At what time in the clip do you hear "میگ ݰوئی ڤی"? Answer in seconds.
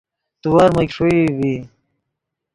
0.75-1.53